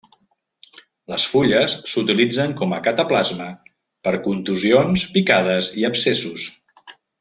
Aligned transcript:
Les 1.13 1.25
fulles 1.33 1.75
s'utilitzen 1.91 2.57
com 2.63 2.75
a 2.77 2.81
cataplasma 2.89 3.53
per 4.09 4.17
contusions, 4.27 5.09
picades 5.21 5.75
i 5.85 5.91
abscessos. 5.93 6.53